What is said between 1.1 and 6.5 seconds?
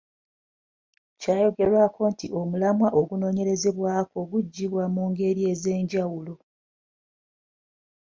Kyayogerwako nti omulamwa ogunoonyerezebwako guggyibwa mu ngeri ez’enjawulo.